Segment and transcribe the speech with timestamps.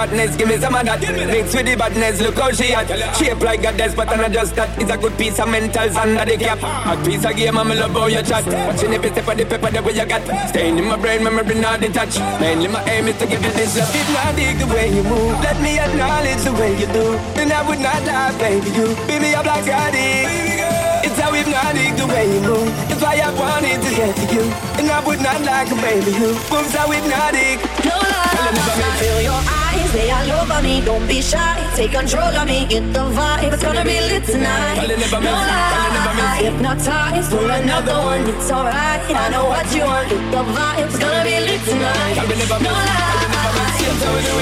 [0.00, 1.00] fatness, give me some of that.
[1.00, 2.88] Mix with the badness, look how she hot.
[3.16, 4.70] Shape like a desk, but I'm not just that.
[4.80, 6.60] It's a good piece of mentals under the cap.
[6.64, 8.46] A piece of game, I'm love how you chat.
[8.48, 10.24] Watching every step of the paper, the way you got.
[10.48, 12.20] Staying in my brain, memory not detached.
[12.40, 13.92] Mainly my aim is to give you this love.
[13.92, 17.06] If not dig the way you move, let me acknowledge the way you do.
[17.36, 18.70] Then I would not lie, baby.
[18.72, 20.80] You beat me up like I did.
[21.04, 22.72] It's how hypnotic the way you move.
[22.88, 24.44] It's why I wanted to get to you.
[24.80, 27.60] And I would not like a baby who moves so hypnotic.
[27.84, 29.59] No lie, feel your eyes,
[29.92, 30.80] they all over me.
[30.80, 32.66] Don't be shy, take control of me.
[32.66, 34.88] Get the vibe, it's gonna be lit tonight.
[35.10, 38.26] No lie, hypnotized for another one.
[38.28, 40.08] It's alright, I know what you want.
[40.08, 42.16] Get the vibe, it's gonna be lit tonight.
[42.16, 43.10] No lie, no lie,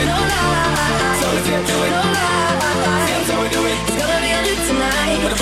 [0.05, 0.69] no lie.
[3.69, 5.19] It's gonna be lit tonight.
[5.19, 5.37] No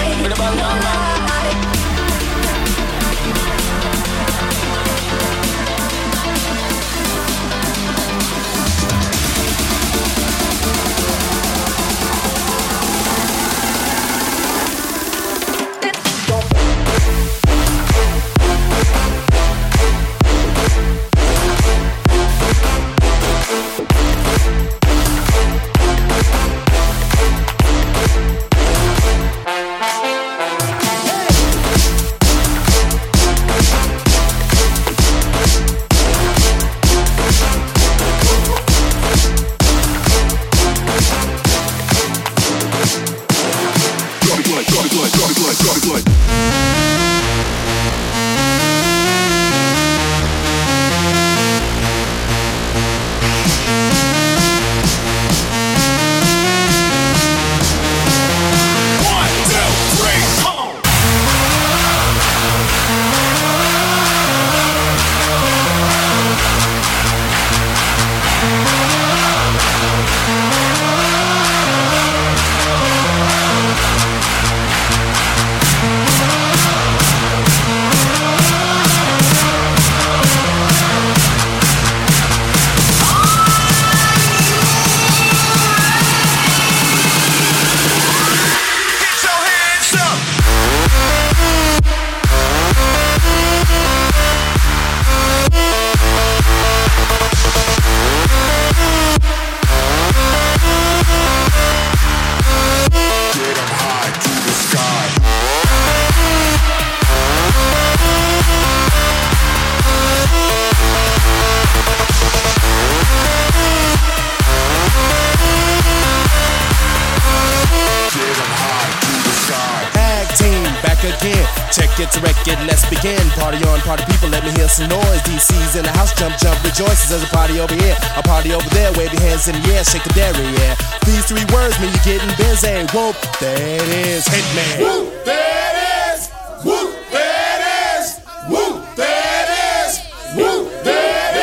[126.78, 127.10] Rejoices.
[127.10, 128.94] There's a party over here, a party over there.
[128.94, 130.76] Wave your hands in the air, shake the dairy, yeah.
[131.06, 132.70] These three words mean you're getting busy.
[132.94, 134.78] Whoop, there it is, Hitman.
[134.86, 136.30] Whoop, there it is.
[136.64, 137.64] Whoop, there it
[137.98, 138.20] is.
[138.48, 139.50] Whoop, there it
[139.90, 139.98] is.
[140.38, 141.38] Whoop, there it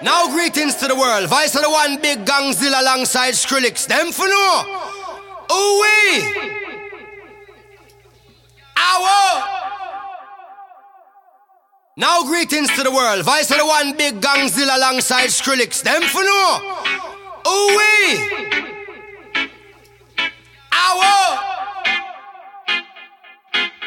[0.00, 0.02] is.
[0.02, 1.28] Now greetings to the world.
[1.28, 3.86] Vice of the one big Gongzilla alongside Skrillex.
[3.86, 4.85] Them for no.
[12.06, 13.24] Now greetings to the world.
[13.24, 15.82] Vice of the one big Gongzilla alongside Skrillex.
[15.82, 16.60] Them for no.
[17.48, 18.46] Ooh wee.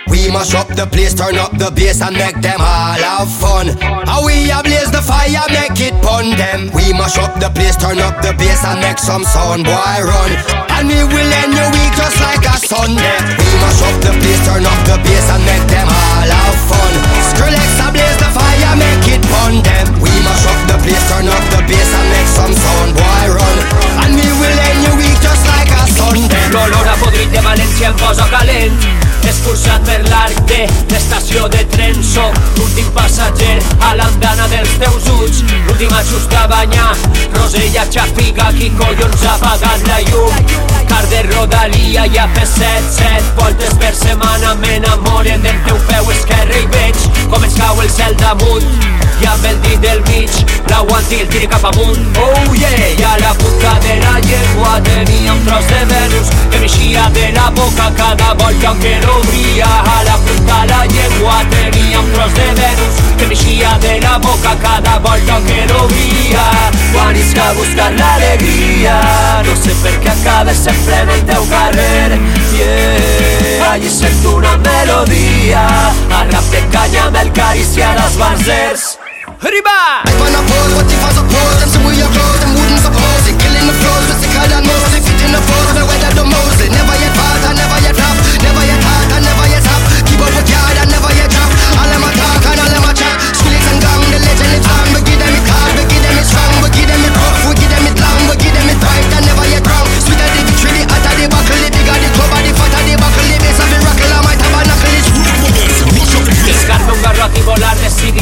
[0.09, 3.67] We mash up the place, turn up the bass and make them all have fun.
[4.05, 6.69] How we blaze the fire, make it pun them.
[6.75, 10.68] We mash up the place, turn up the bass and make some sound, boy run.
[10.79, 13.19] And we will end your week just like a Sunday.
[13.35, 16.93] We mash up the place, turn up the bass and make them all have fun.
[17.19, 19.99] Skrillex ablaze the fire, make it pun them.
[19.99, 23.57] We mash up the place, turn up the bass and make some sound, boy run.
[24.07, 26.39] And we will end your week just like a Sunday.
[26.55, 28.79] L'olor a podrit de València em posa calent
[29.29, 35.43] Expulsat per l'arc de l'estació de tren Soc l'últim passatger a l'andana dels teus ulls
[35.67, 36.89] L'últim ajust a banyar
[37.37, 40.68] Rosella xapiga, qui collons ha apagat la llum
[41.39, 46.67] rodalia i a fer set, set voltes per setmana M'enamoren del teu peu esquerre i
[46.73, 48.67] veig com ens cau el cel damunt.
[49.19, 53.13] I amb el dit del mig La One Seal tiene oh yeah.
[53.13, 58.33] A la puntadera yegua tenía un tros de Venus Que mexía de la boca cada
[58.33, 63.27] volta que lo abría A la punta la yegua tenía un tros de Venus Que
[63.27, 69.41] mexía de la boca cada volta que lo abría Juanisca busca la alegría.
[69.45, 72.17] No sé per què acaba sempre en el carrer.
[72.53, 75.67] Yeah, allí sento una melodía.
[76.09, 78.88] A rap que canya el carícia a
[79.39, 80.03] barzers Arriba!
[80.03, 83.23] I wanna pose, what if I suppose Them say we are close, them wouldn't suppose
[83.23, 83.39] it.
[83.39, 84.91] Killing the flows, with sicker than most.
[84.91, 86.59] They fit in the flows, the weather the most.
[86.59, 89.81] It never yet fast, I never yet rap Never yet hard, I never yet stop.
[90.11, 91.51] Keep up with yard, I never yet drop.
[91.79, 93.15] All them a talk and all them a chat.
[93.31, 96.19] Skrillex and gang, the legend lives on We give them it hard, we give them
[96.19, 96.53] it strong.
[96.59, 98.19] We give them it rough, we give them it long.
[98.27, 99.87] We give them it right, I never yet wrong.
[100.03, 103.23] Sweeter the victory, the hotter the buckle The bigger the club, the fatter the buckle
[103.23, 104.99] The bass of the rockle, I might have a knuckle.
[104.99, 105.79] It's
[106.49, 107.75] Pescar-me un garrot i volar,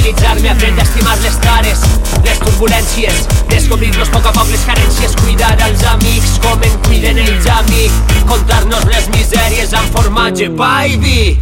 [0.08, 1.80] descivilitzar-me, aprendre a estimar les tares,
[2.24, 7.48] les turbulències, descobrir-nos poc a poc les carències, cuidar els amics com en cuiden ells
[7.52, 7.90] a mi,
[8.30, 11.38] contar-nos les misèries amb formatge, pa i vi,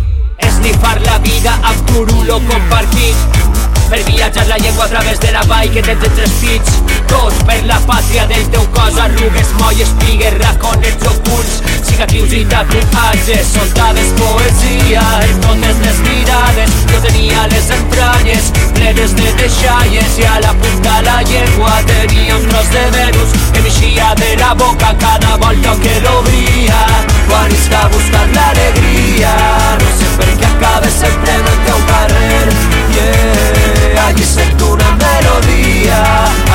[0.50, 3.55] esnifar la vida amb turulo compartit,
[3.90, 6.78] per viatjar la llengua a través de la vall que tens entre els pits
[7.10, 11.60] Tots per la pàtria del teu cos Arrugues, molles, pigues, raconets ocults.
[11.86, 16.74] Cicatrius i tatuatges Soltades poesia en totes les mirades.
[16.92, 22.48] Jo tenia les entranyes plenes de deixalles I a la punta la llengua tenia un
[22.50, 26.82] tros de Venus Que m'eixia de la boca cada volta que l'obria.
[27.30, 29.36] Quan isca a buscar l'alegria
[29.82, 32.76] No sé per què acabes sempre en el teu carrer.
[32.96, 33.65] Yeah,
[34.00, 36.02] allí sento una melodia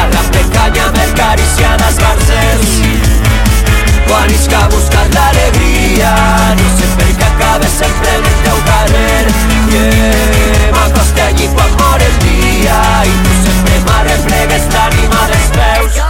[0.00, 2.74] a rap de canya amb cariciades barzers
[4.08, 6.12] quan isc a buscar l'alegria
[6.60, 9.24] no sé per què acabes sempre en el teu carrer
[9.72, 12.78] yeah, m'acosta allí quan mor el dia
[13.08, 16.09] i tu sempre m'arreplegues l'ànima dels peus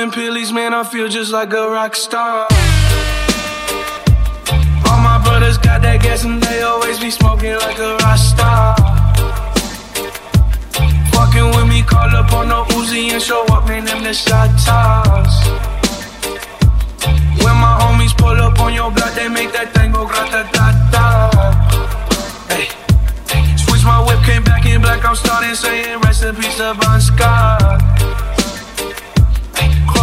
[0.00, 0.72] popping pillies, man.
[0.72, 2.46] I feel just like a rock star.
[4.88, 8.76] All my brothers got that gas and they always be smoking like a rock star.
[11.12, 13.84] Fucking with me, call up on the Uzi and show up, man.
[13.84, 15.34] Them the shot toss.
[17.44, 20.66] When my homies pull up on your block, they make that thing go grata ta
[20.92, 21.06] ta.
[22.48, 22.68] Hey.
[23.56, 25.04] Switch my whip, came back in black.
[25.04, 27.99] I'm starting saying rest in peace Scott.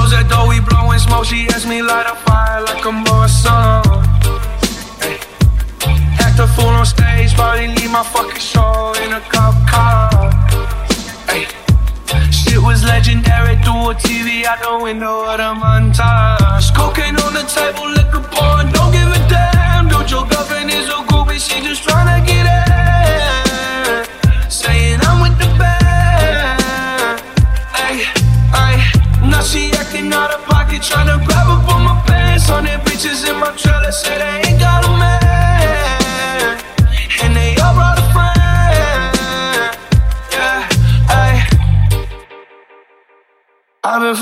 [0.08, 1.26] Close that door, we blowing smoke.
[1.26, 3.84] She asked me light a fire like a Morrison.
[5.04, 5.20] Hey.
[6.24, 10.32] Act a fool on stage, probably leave my fucking show in a cop car.
[11.28, 11.43] Hey.
[12.32, 16.74] Shit was legendary through a TV out the window of the montage.
[16.74, 17.17] Cocaine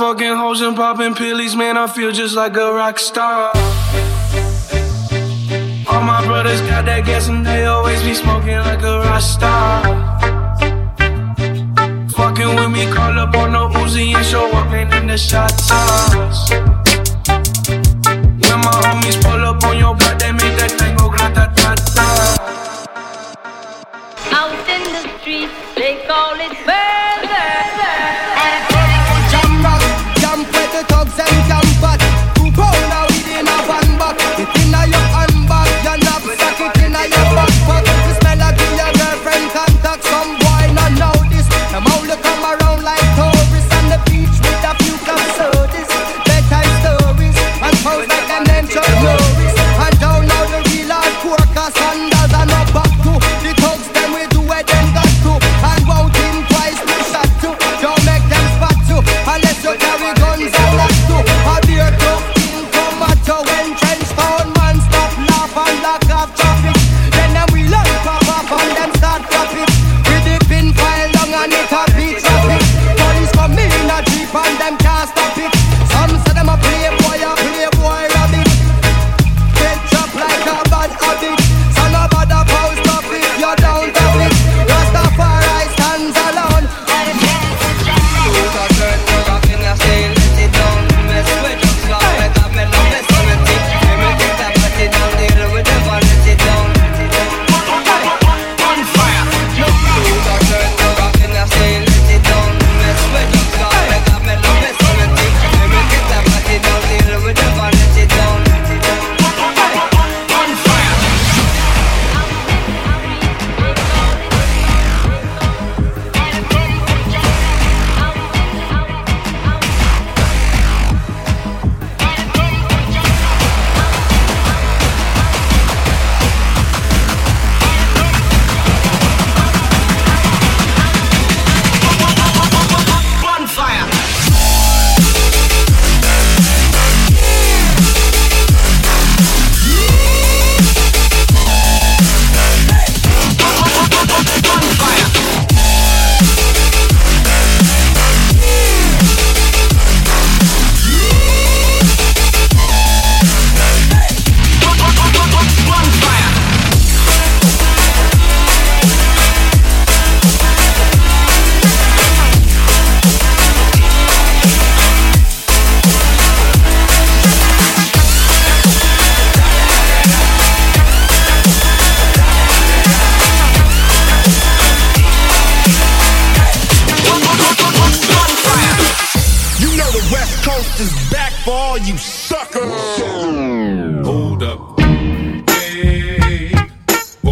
[0.06, 1.78] fucking hoes and popping pillies, man.
[1.78, 3.50] I feel just like a rock star.
[5.89, 9.82] All my brothers got that gas and they always be smoking like a rock star.
[12.18, 15.50] Fucking with me, call up on the Uzi and show up, man, in the shot
[15.68, 16.52] toss.
[18.46, 21.72] When my homies pull up on your block, they make that thing go grata ta
[21.96, 22.08] ta.
[24.39, 27.05] Out in the street, they call it murder.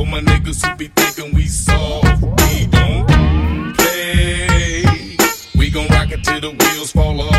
[0.03, 3.07] For my niggas who be thinking we soft, we don't
[3.77, 4.83] play.
[5.55, 7.32] We gon' rock it till the wheels fall off.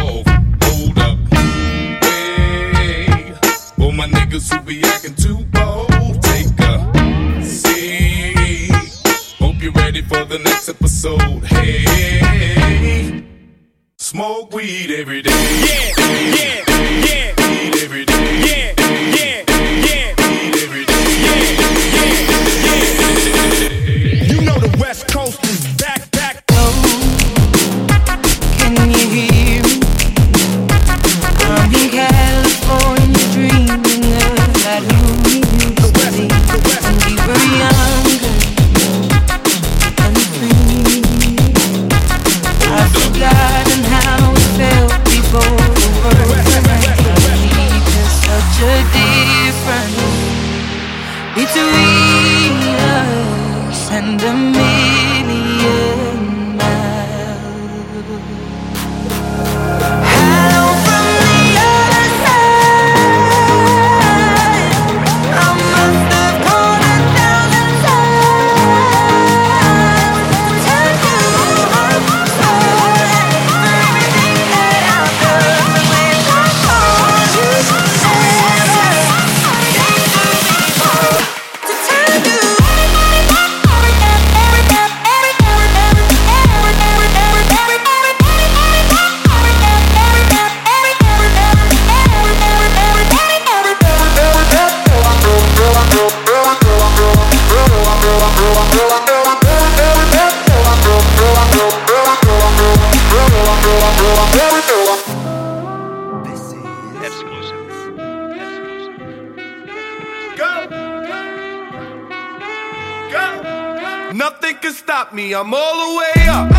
[115.14, 115.32] Me.
[115.32, 116.50] I'm all the way up.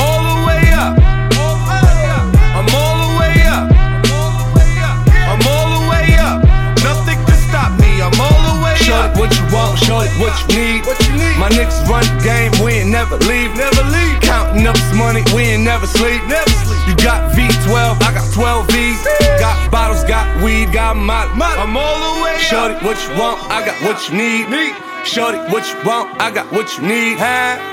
[0.00, 0.96] All the way up.
[2.56, 3.68] I'm all the way up.
[5.28, 6.40] I'm all the way up.
[6.80, 8.00] Nothing can stop me.
[8.00, 9.12] I'm all the way Show up.
[9.12, 10.86] it what you want, show it what you need.
[10.86, 11.36] What you need?
[11.36, 13.54] My niggas run the game, we ain't never leave.
[13.54, 14.20] Never leave.
[14.20, 16.24] Counting up this money, we ain't never sleep.
[16.24, 16.88] Never sleep.
[16.88, 18.67] You got V12, I got 12
[20.42, 21.24] weed, got my.
[21.34, 22.40] I'm all the way up.
[22.40, 23.38] Shorty, what you want?
[23.50, 24.48] I got what you need.
[24.48, 24.74] Need.
[25.04, 26.20] Shorty, what you want?
[26.20, 27.18] I got what you need.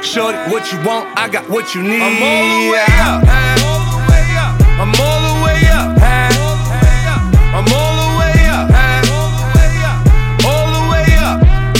[0.03, 1.09] Shorty, what you want?
[1.17, 2.01] I got what you need.
[2.01, 3.21] I'm all the way up.
[3.65, 4.53] All the way up.
[4.79, 5.89] I'm all the way up.
[7.55, 8.67] I'm all the way up.
[10.45, 11.37] All the way up.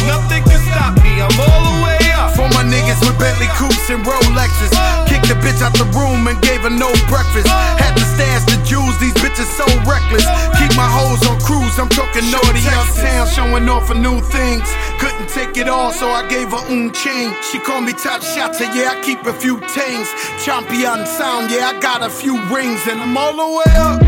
[0.08, 1.21] Nothing can stop me.
[1.21, 2.32] I'm all the way up.
[2.36, 5.05] For my niggas with Bentley coupes and Rolexes.
[5.26, 7.48] Kicked the bitch out the room and gave her no breakfast.
[7.82, 10.26] Had to stash the jewels, these bitches so reckless.
[10.62, 14.70] Keep my hoes on cruise, I'm talking naughty uptown, showing off for new things.
[15.00, 17.34] Couldn't take it all, so I gave her un chain.
[17.42, 20.08] She called me top shotter, yeah, I keep a few tings.
[20.46, 24.02] Champion sound, yeah, I got a few rings, and I'm all the way up.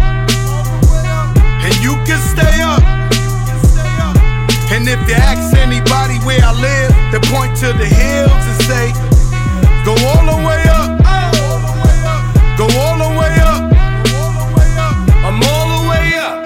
[1.65, 2.83] And you can stay up.
[4.69, 8.85] And if you ask anybody where I live, they point to the hills and say,
[9.83, 11.06] Go all the way up.
[12.57, 13.61] Go all the way up.
[15.27, 16.37] I'm all the way up.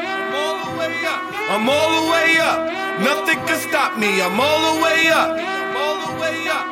[1.49, 2.59] I'm all the way up.
[2.99, 4.21] Nothing can stop me.
[4.21, 5.39] I'm all the way up.
[5.39, 6.67] I'm all the way up.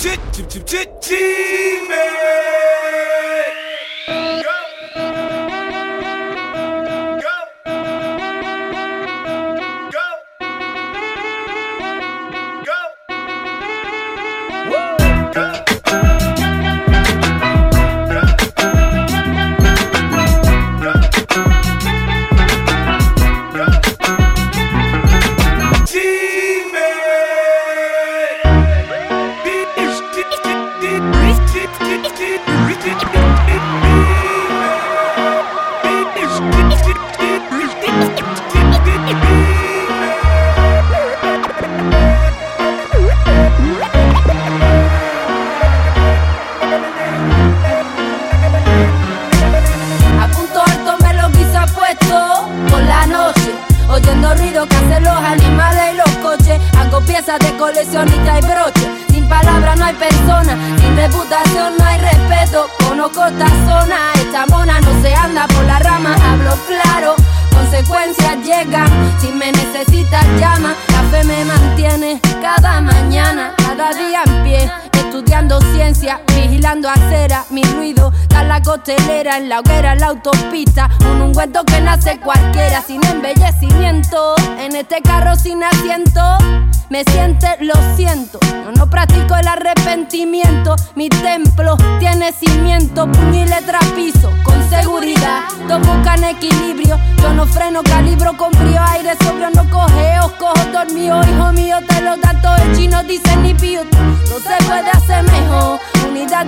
[0.00, 1.88] Chit, chit, chit, chit, chit,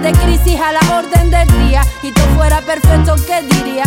[0.02, 1.82] De crisis a la orden del día.
[2.02, 3.85] Y todo fuera perfecto, ¿qué diría?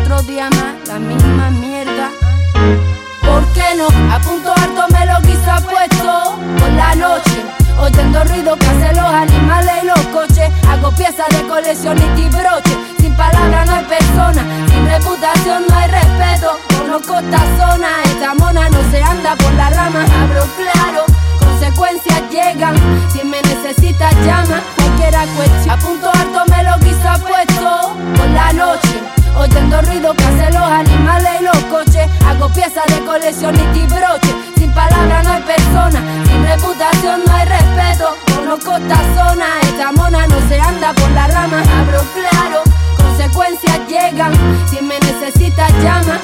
[0.00, 2.10] Otro día más, la misma mierda.
[3.22, 3.86] ¿Por qué no?
[4.12, 7.42] A punto alto me lo quizá puesto por la noche.
[7.80, 10.50] Oyendo ruido que hacen los animales y los coches.
[10.68, 12.76] Hago piezas de coleccionista y broche.
[12.98, 16.58] Sin palabras no hay persona, sin reputación no hay respeto.
[16.78, 21.11] Conozco esta zona, esta mona no se anda por la rama, hablo claro.
[21.44, 22.74] Consecuencias llegan,
[23.12, 25.70] si me necesitas llama, cualquiera cuestión.
[25.70, 29.00] A punto alto me lo quizá puesto por la noche.
[29.36, 32.08] Oyendo ruido que hacen los animales y los coches.
[32.26, 34.34] Hago piezas de coleccionista y broche.
[34.56, 38.14] Sin palabras no hay persona, sin reputación no hay respeto.
[38.36, 42.62] Conozco esta zona, esta mona no se anda por la rama, hablo claro.
[42.96, 44.32] Consecuencias llegan,
[44.68, 46.18] si me necesitas llama.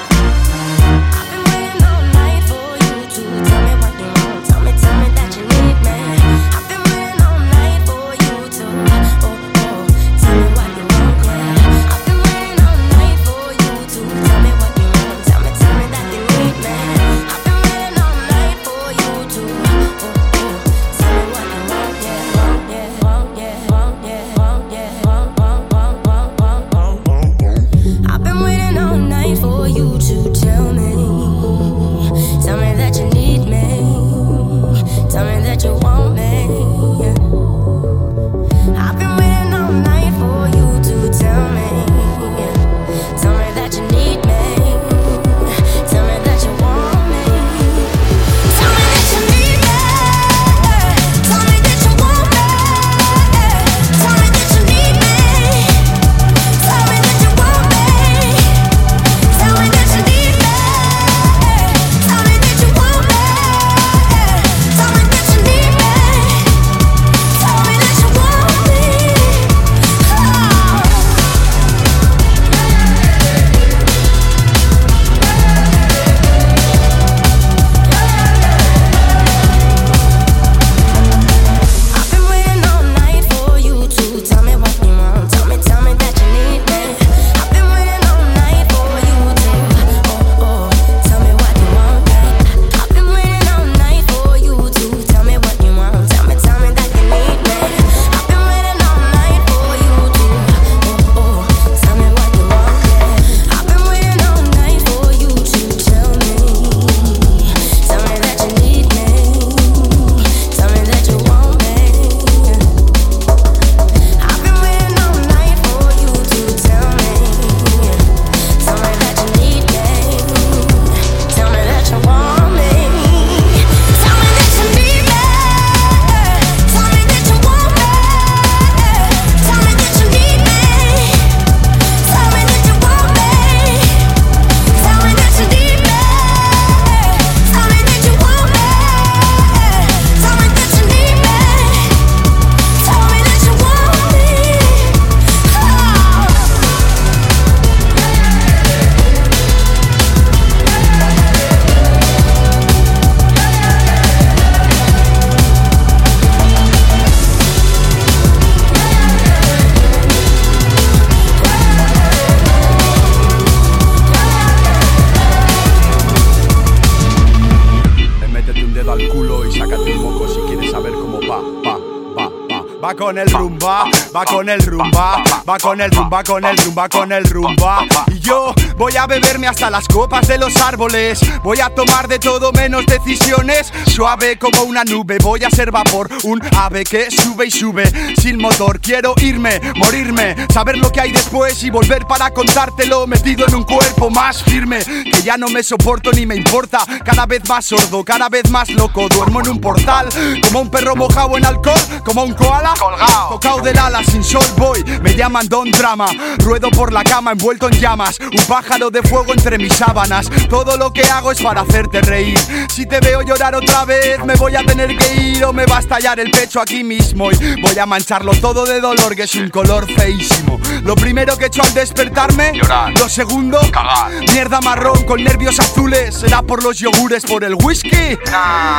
[172.98, 173.84] Con el rumba,
[174.14, 177.86] va con el rumba, va con el rumba, con el rumba, con el rumba.
[178.08, 182.18] Y yo voy a beberme hasta las copas de los árboles, voy a tomar de
[182.18, 187.46] todo menos decisiones, suave como una nube, voy a ser vapor, un ave que sube
[187.46, 187.84] y sube
[188.20, 188.80] sin motor.
[188.80, 193.62] Quiero irme, morirme, saber lo que hay después y volver para contártelo metido en un
[193.62, 196.80] cuerpo más firme que ya no me soporto ni me importa.
[197.04, 200.08] Cada vez más sordo, cada vez más loco, duermo en un portal
[200.42, 204.44] como un perro mojado en alcohol, como un koala colgado, tocado del ala sin sol
[204.56, 204.82] voy.
[205.02, 206.06] Me llaman Don Drama,
[206.38, 210.28] ruedo por la cama envuelto en llamas, un pájaro de fuego entre mis sábanas.
[210.48, 212.38] Todo lo que hago es para hacerte reír.
[212.72, 215.78] Si te veo llorar otra vez, me voy a tener que ir o me va
[215.78, 219.34] a estallar el pecho aquí mismo y voy a mancharlo todo de dolor que es
[219.34, 220.58] un color feísimo.
[220.82, 222.98] Lo primero que he hecho al despertarme, llorar.
[222.98, 224.12] Lo segundo, cagar.
[224.32, 228.16] Mierda marrón con nervios azules, será por los yogures, por el whisky.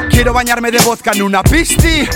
[0.09, 2.07] Quiero bañarme de vodka en una pisti.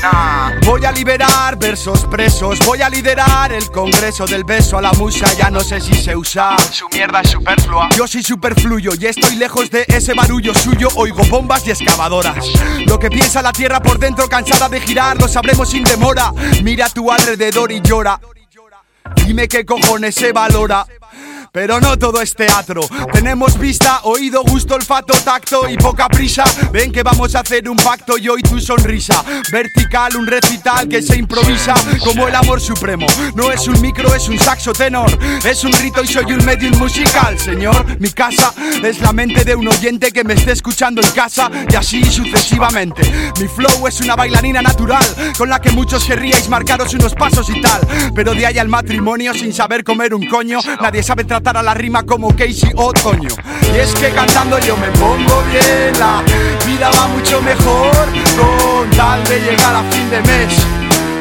[0.66, 5.28] Voy a liberar versos presos, voy a liderar el congreso del beso a la musa.
[5.34, 6.56] Ya no sé si se usa.
[6.72, 7.90] Su mierda es superflua.
[7.96, 10.88] Yo soy superfluyo y estoy lejos de ese barullo suyo.
[10.96, 12.46] Oigo bombas y excavadoras.
[12.86, 16.32] Lo que piensa la tierra por dentro, cansada de girar, lo sabremos sin demora.
[16.64, 18.20] Mira a tu alrededor y llora.
[19.26, 20.86] Dime qué cojones se valora.
[21.54, 22.82] Pero no todo es teatro.
[23.12, 26.44] Tenemos vista, oído, gusto, olfato, tacto y poca prisa.
[26.72, 29.24] Ven que vamos a hacer un pacto y hoy tu sonrisa.
[29.52, 33.06] Vertical, un recital que se improvisa como el amor supremo.
[33.36, 35.16] No es un micro, es un saxo tenor.
[35.46, 38.00] Es un rito y soy un medium musical, señor.
[38.00, 38.52] Mi casa
[38.84, 43.04] es la mente de un oyente que me esté escuchando en casa y así sucesivamente.
[43.40, 45.06] Mi flow es una bailarina natural
[45.38, 47.82] con la que muchos querríais marcaros unos pasos y tal.
[48.16, 51.74] Pero de ahí al matrimonio sin saber comer un coño, nadie sabe tratar a la
[51.74, 53.30] rima como Casey Otoño.
[53.74, 56.24] Y es que cantando yo me pongo bien, la
[56.66, 57.92] vida va mucho mejor
[58.38, 60.54] con tal de llegar a fin de mes.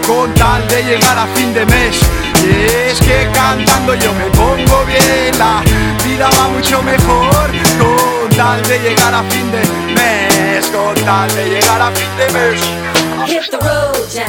[0.06, 2.00] Con tal de llegar a fin de mes.
[2.44, 5.60] Y es que cantando yo me pongo bien, la
[6.04, 9.60] vida va mucho mejor con tal de llegar a fin de
[9.94, 10.66] mes.
[10.66, 12.60] Con tal de llegar a fin de mes.
[13.26, 14.28] Hit the road, Jack,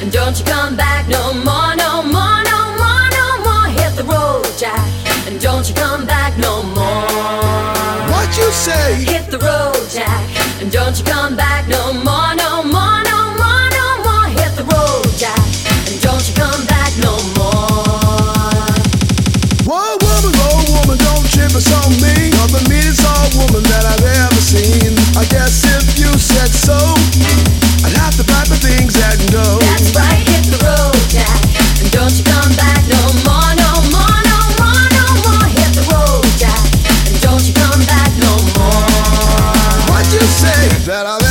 [0.00, 2.51] and don't you come back no more, no more, no
[5.26, 7.06] and don't you come back no more.
[8.12, 9.04] What you say?
[9.04, 10.24] Hit the road, Jack,
[10.60, 14.26] and don't you come back no more, no more, no more, no more.
[14.38, 15.42] Hit the road, Jack,
[15.88, 17.82] and don't you come back no more.
[19.68, 21.22] Whoa, woman, whoa, woman, don't
[21.54, 22.32] us on me.
[22.32, 24.96] You're the meanest old woman that I've ever seen.
[25.16, 26.78] I guess if you said so,
[40.86, 41.21] that I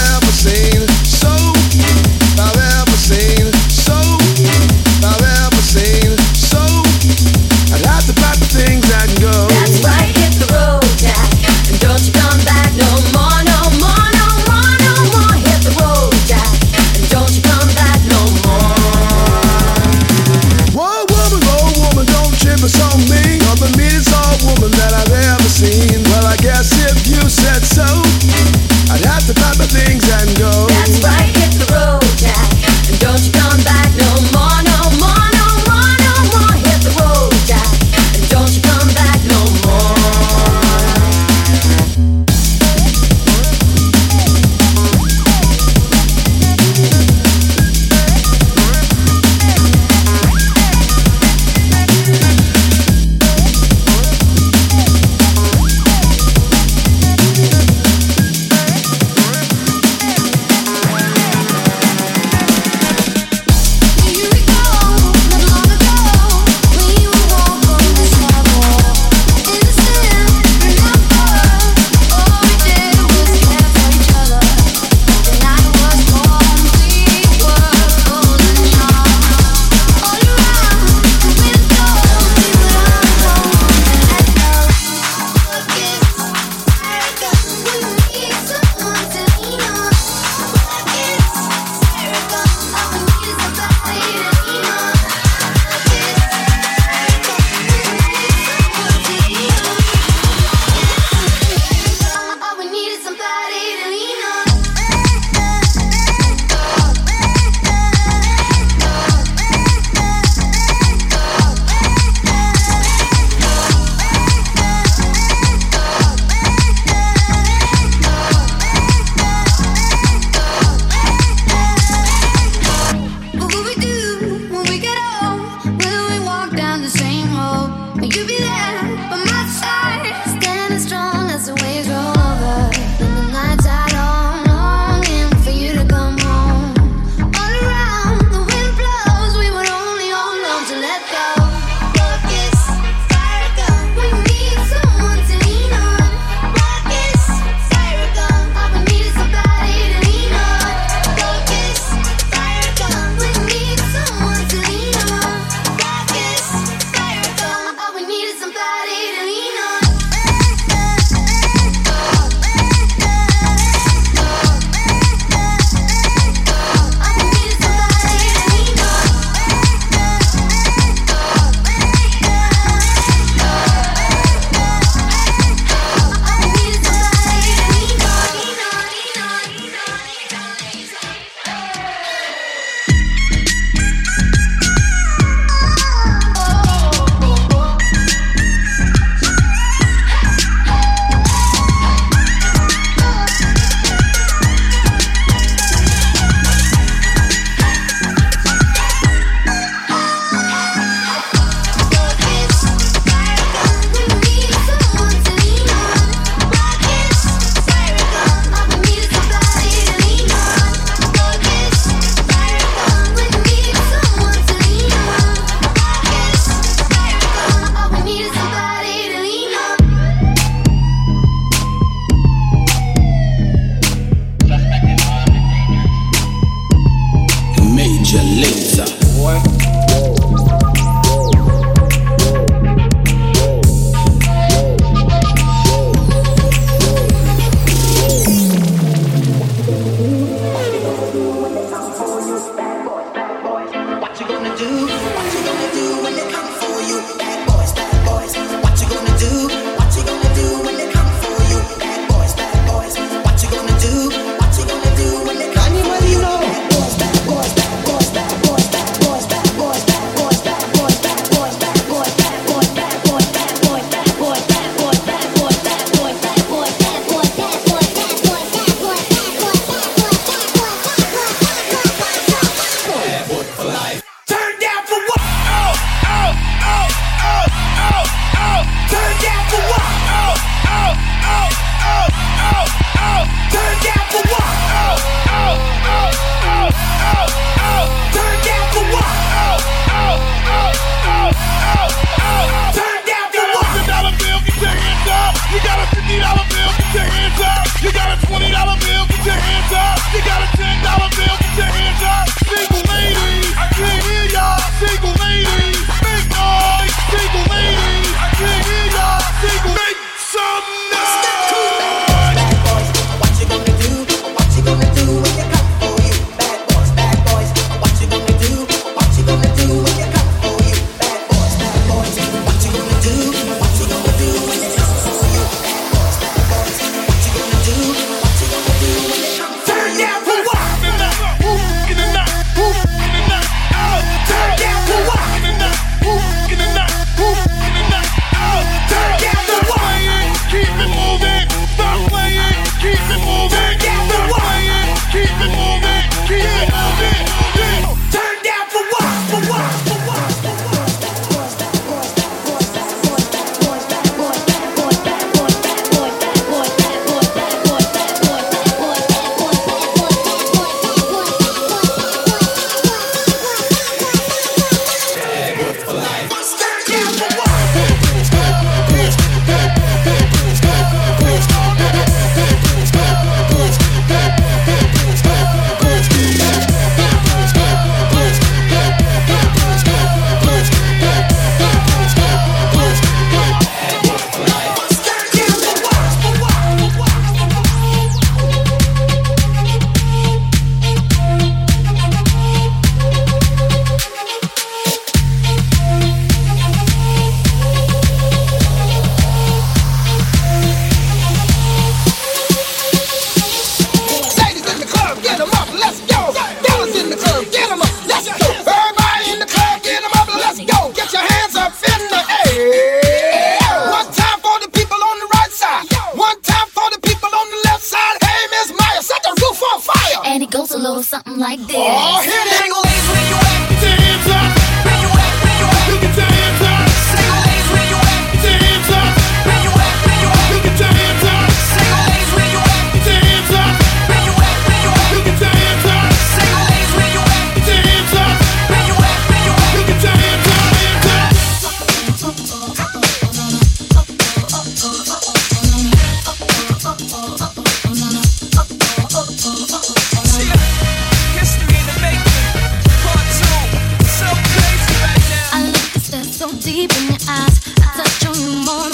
[456.71, 457.59] deep in your eyes.
[457.81, 458.90] I touch on you more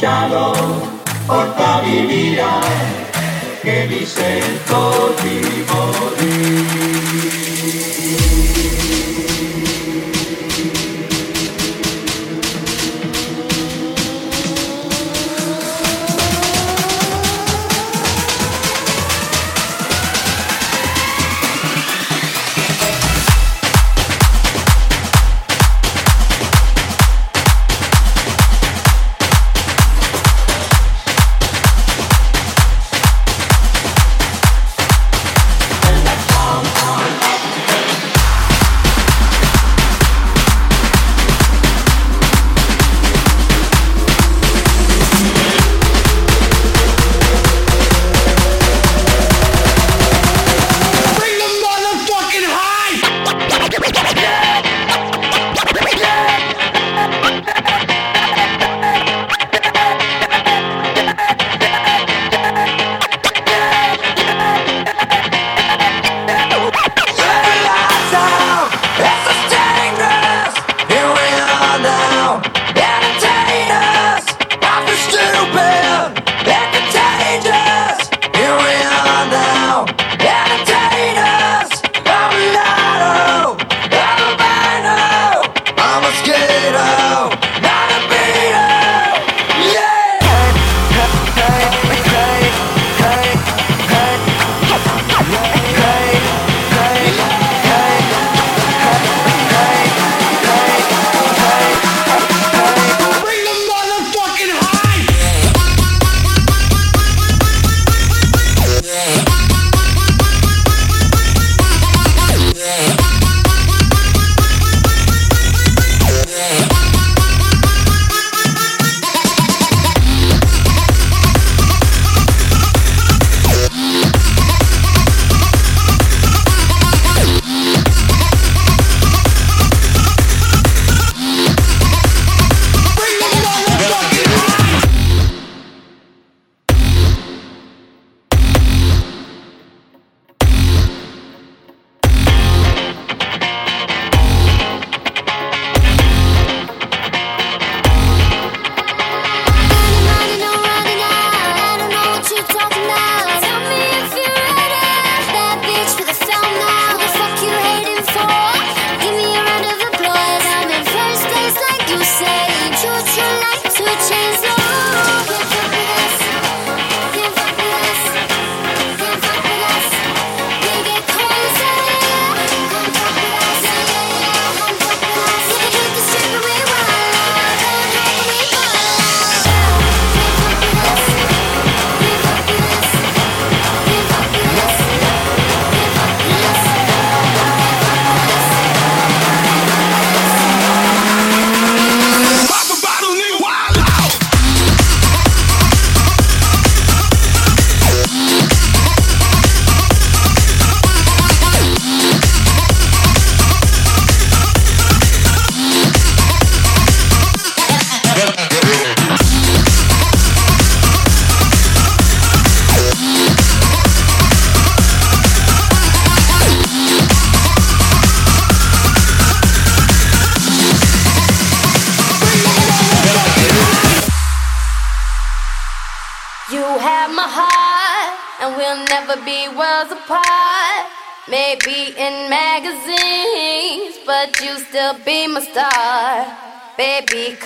[0.00, 0.52] brillano,
[1.26, 2.58] porta mi via,
[3.60, 6.89] che mi sento di.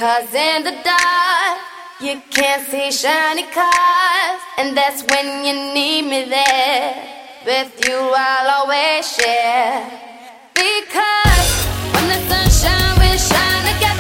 [0.05, 1.59] Cause in the dark,
[1.99, 4.41] you can't see shiny cars.
[4.59, 7.09] And that's when you need me there.
[7.47, 9.81] With you, I'll always share.
[10.53, 11.49] Because
[11.95, 13.94] when the sunshine shines, shine again.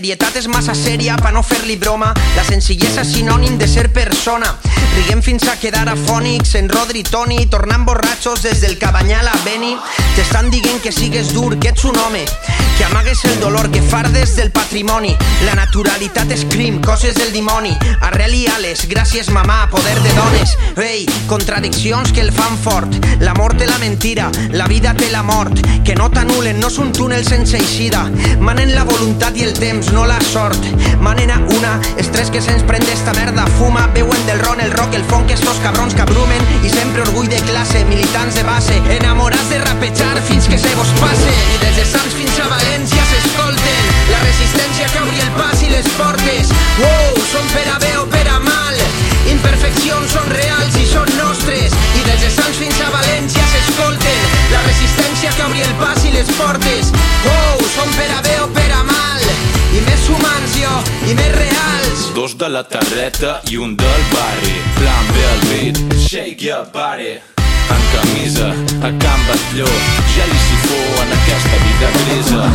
[0.00, 2.14] Serietat és massa sèria pa no fer-li broma.
[2.32, 4.48] La senzillesa és sinònim de ser persona.
[4.94, 9.74] Riguem fins a quedar afònics en Rodri Toni, tornant borratxos des del Cabanyal a Beni.
[10.16, 12.24] T'estan dient que sigues dur, que ets un home,
[12.78, 15.12] que amagues el dolor, que fardes del patrimoni.
[15.44, 17.76] La naturalitat és crim, coses del dimoni.
[18.08, 20.56] Arrel i ales, gràcies mamà, poder de dones.
[20.80, 22.96] Ei, contradiccions que el fan fort.
[23.20, 25.60] La mort té la mentira, la vida té la mort.
[25.90, 28.04] Que no t'anulen, no és un túnel sense eixida.
[28.38, 30.68] Manen la voluntat i el temps, no la sort.
[31.02, 33.42] Manen a una, estrès que se'ns prende esta merda.
[33.58, 36.46] Fuma, beuen del ron, el rock, el funk, estos cabrons que abrumen.
[36.62, 38.78] I sempre orgull de classe, militants de base.
[39.00, 41.34] Enamorats de rapejar fins que se vos passe.
[41.56, 43.92] I des de Sants fins a València s'escolten.
[44.14, 46.54] La resistència que obri el pas i les portes.
[46.84, 48.78] Wow, són per a bé o per a mal.
[49.34, 51.79] Imperfeccions són reals i són nostres.
[56.50, 56.90] Portes.
[57.24, 59.26] Wow, són per a bé o per a mal.
[59.70, 60.76] I més humans jo,
[61.06, 62.06] i més reals.
[62.16, 64.56] Dos de la terreta i un del barri.
[64.78, 67.18] Plan B al beat, shake your body.
[67.70, 68.48] En camisa,
[68.82, 69.68] a Can Batlló,
[70.16, 72.48] gel i sifó en aquesta vida grisa.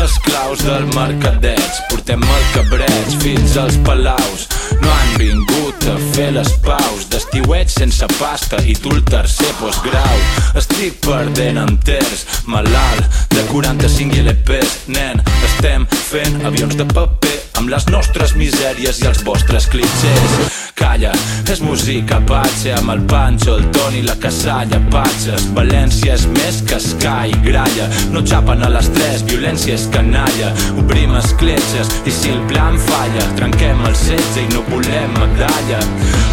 [0.00, 4.48] Esclaus del mercadeig, portem el cabreig fins als palaus.
[4.80, 10.20] No han vingut a fer les paus d'estiuet sense pasta i tu el tercer postgrau.
[10.58, 15.22] Estic perdent enters, malalt de 45 LPs, nen.
[15.48, 20.58] Estem fent avions de paper amb les nostres misèries i els vostres clitxers.
[20.76, 21.12] Calla,
[21.52, 25.46] és música patxa amb el Pancho, el Toni, la Casalla, patxes.
[25.56, 27.86] València és més que Sky, gralla.
[28.12, 30.50] No xapen a les tres, violència és canalla.
[30.82, 35.80] Obrim escletxes i si el plan falla, trenquem el setge i no volem medalla.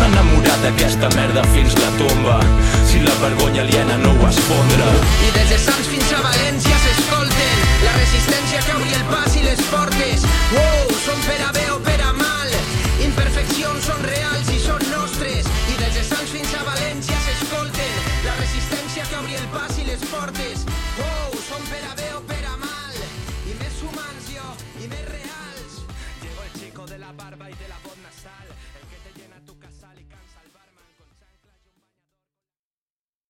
[0.09, 2.41] Enamorat d'aquesta merda fins la tomba.
[2.89, 4.91] Si la vergonya aliena no ho esfondra.
[5.29, 7.08] I des de Sants fins a València la
[8.49, 10.21] Valencia, Cabri, el Paz y los Portes.
[10.51, 11.51] Wow, son pera